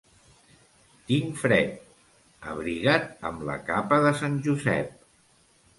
Tinc 1.11 1.35
fred. 1.41 1.75
—Abriga't 2.53 3.07
amb 3.31 3.45
la 3.53 3.61
capa 3.71 4.03
de 4.07 4.19
sant 4.23 4.45
Josep! 4.49 5.03